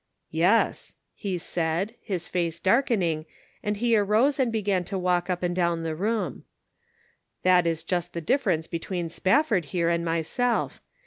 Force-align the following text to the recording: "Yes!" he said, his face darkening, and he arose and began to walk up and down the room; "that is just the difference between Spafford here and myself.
"Yes!" 0.47 0.95
he 1.13 1.37
said, 1.37 1.93
his 2.01 2.27
face 2.27 2.59
darkening, 2.59 3.27
and 3.61 3.77
he 3.77 3.95
arose 3.95 4.39
and 4.39 4.51
began 4.51 4.83
to 4.85 4.97
walk 4.97 5.29
up 5.29 5.43
and 5.43 5.55
down 5.55 5.83
the 5.83 5.93
room; 5.95 6.43
"that 7.43 7.67
is 7.67 7.83
just 7.83 8.13
the 8.13 8.19
difference 8.21 8.65
between 8.65 9.09
Spafford 9.09 9.65
here 9.65 9.89
and 9.89 10.03
myself. 10.03 10.81